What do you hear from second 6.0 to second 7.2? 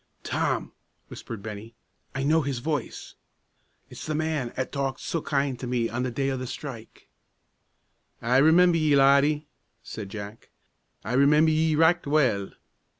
the day o' the strike."